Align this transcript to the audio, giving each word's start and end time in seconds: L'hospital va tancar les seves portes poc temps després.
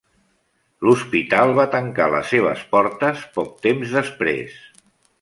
L'hospital 0.87 1.53
va 1.59 1.67
tancar 1.77 2.09
les 2.15 2.33
seves 2.33 2.65
portes 2.75 3.25
poc 3.39 3.55
temps 3.71 3.99
després. 4.03 4.61